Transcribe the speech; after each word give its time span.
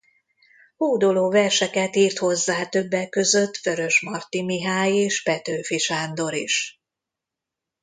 Hódoló 0.77 1.29
verseket 1.29 1.95
írt 1.95 2.17
hozzá 2.17 2.65
többek 2.65 3.09
között 3.09 3.57
Vörösmarty 3.57 4.41
Mihály 4.43 4.93
és 4.95 5.23
Petőfi 5.23 5.77
Sándor 5.77 6.33
is. 6.33 6.81